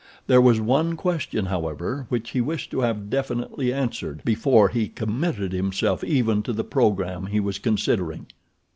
There 0.25 0.41
was 0.41 0.59
one 0.59 0.95
question 0.95 1.45
however, 1.45 2.07
which 2.09 2.31
he 2.31 2.41
wished 2.41 2.71
to 2.71 2.79
have 2.79 3.11
definitely 3.11 3.71
answered 3.71 4.23
before 4.25 4.69
he 4.69 4.87
committed 4.87 5.51
himself 5.53 6.03
even 6.03 6.41
to 6.41 6.53
the 6.53 6.63
program 6.63 7.27
he 7.27 7.39
was 7.39 7.59
considering. 7.59 8.25